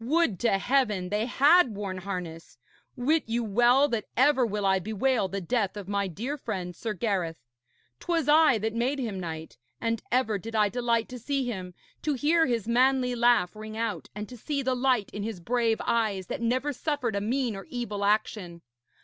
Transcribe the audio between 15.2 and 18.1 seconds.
his brave eyes that never suffered a mean or evil